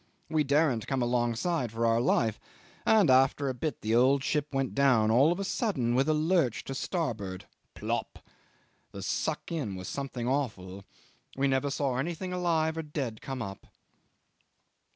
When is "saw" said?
11.69-11.97